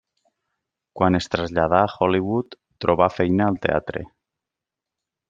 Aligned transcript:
Quan 0.99 1.17
es 1.19 1.27
traslladà 1.35 1.81
a 1.87 1.91
Hollywood, 1.97 2.57
trobà 2.87 3.09
feina 3.19 3.47
al 3.53 3.61
teatre. 3.67 4.03